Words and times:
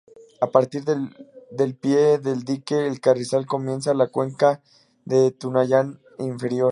A 0.41 0.49
partir 0.49 0.83
del 0.83 1.75
pie 1.75 2.17
del 2.17 2.43
dique 2.43 2.87
El 2.87 2.99
Carrizal 2.99 3.45
comienza 3.45 3.93
la 3.93 4.07
cuenca 4.07 4.63
del 5.05 5.31
Tunuyán 5.37 5.99
inferior. 6.17 6.69